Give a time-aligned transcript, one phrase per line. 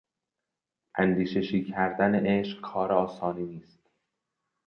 [0.95, 3.79] اندیششی کردن عشق کار آسانی نیست.